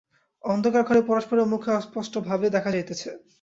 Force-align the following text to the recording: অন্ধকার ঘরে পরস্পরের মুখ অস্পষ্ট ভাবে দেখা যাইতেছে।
অন্ধকার 0.43 0.83
ঘরে 0.83 1.01
পরস্পরের 1.01 1.45
মুখ 1.45 1.63
অস্পষ্ট 1.71 2.13
ভাবে 2.27 2.47
দেখা 2.55 2.69
যাইতেছে। 2.71 3.09